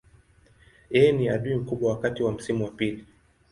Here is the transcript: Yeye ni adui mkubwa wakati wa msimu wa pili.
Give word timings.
Yeye 0.95 1.11
ni 1.11 1.29
adui 1.29 1.55
mkubwa 1.55 1.89
wakati 1.91 2.23
wa 2.23 2.31
msimu 2.31 2.65
wa 2.65 2.71
pili. 2.71 3.05